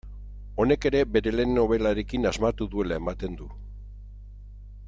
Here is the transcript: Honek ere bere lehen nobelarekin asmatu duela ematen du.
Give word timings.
Honek 0.63 0.87
ere 0.89 1.01
bere 1.17 1.33
lehen 1.35 1.53
nobelarekin 1.57 2.27
asmatu 2.31 2.71
duela 2.75 3.01
ematen 3.03 3.41
du. 3.43 3.51